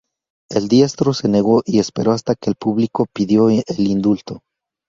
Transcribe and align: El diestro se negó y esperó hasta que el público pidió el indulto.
El 0.49 0.67
diestro 0.67 1.13
se 1.13 1.27
negó 1.27 1.61
y 1.63 1.77
esperó 1.77 2.11
hasta 2.13 2.33
que 2.33 2.49
el 2.49 2.55
público 2.55 3.05
pidió 3.13 3.51
el 3.51 3.63
indulto. 3.77 4.41